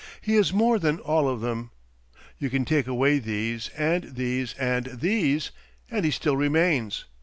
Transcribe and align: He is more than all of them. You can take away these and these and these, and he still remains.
He 0.19 0.33
is 0.33 0.51
more 0.51 0.79
than 0.79 0.97
all 0.97 1.29
of 1.29 1.41
them. 1.41 1.69
You 2.39 2.49
can 2.49 2.65
take 2.65 2.87
away 2.87 3.19
these 3.19 3.69
and 3.77 4.05
these 4.15 4.55
and 4.55 4.85
these, 4.87 5.51
and 5.91 6.03
he 6.03 6.09
still 6.09 6.35
remains. 6.35 7.05